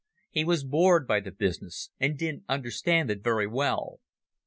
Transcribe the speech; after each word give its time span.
He 0.31 0.43
was 0.43 0.63
bored 0.63 1.05
by 1.05 1.19
the 1.19 1.29
business, 1.29 1.91
and 1.99 2.17
didn't 2.17 2.45
understand 2.49 3.11
it 3.11 3.23
very 3.23 3.45
well. 3.45 3.99